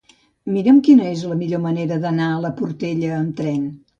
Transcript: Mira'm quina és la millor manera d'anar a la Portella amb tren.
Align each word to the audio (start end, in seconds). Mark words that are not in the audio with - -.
Mira'm 0.53 0.79
quina 0.87 1.09
és 1.09 1.25
la 1.33 1.37
millor 1.41 1.61
manera 1.67 1.99
d'anar 2.05 2.29
a 2.37 2.41
la 2.47 2.53
Portella 2.63 3.15
amb 3.21 3.37
tren. 3.43 3.63